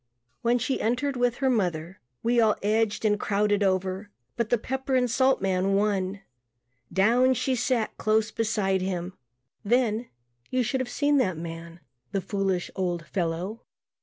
When 0.41 0.57
she 0.57 0.81
entered 0.81 1.15
with 1.15 1.35
her 1.35 1.49
mother 1.51 1.99
we 2.23 2.41
all 2.41 2.55
edged 2.63 3.05
and 3.05 3.19
crowded 3.19 3.61
over 3.61 4.09
but 4.35 4.49
the 4.49 4.57
pepper 4.57 4.95
and 4.95 5.07
salt 5.07 5.43
man 5.43 5.75
won. 5.75 6.21
Down 6.91 7.35
she 7.35 7.53
sat 7.53 7.95
close 7.99 8.31
beside 8.31 8.81
him. 8.81 9.15
Then 9.63 10.09
you 10.49 10.63
should 10.63 10.79
have 10.81 10.89
seen 10.89 11.17
that 11.17 11.37
man, 11.37 11.81
the 12.13 12.19
foolish, 12.21 12.71
old 12.75 13.05
fellow. 13.05 13.61